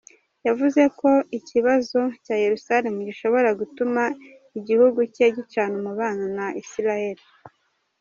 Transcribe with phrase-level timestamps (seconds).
[0.47, 4.03] Yavuze ko ikibazo cya Yeruzalemu gishobora gutuma
[4.59, 7.23] igihugu cye gicana umubano na Israeli.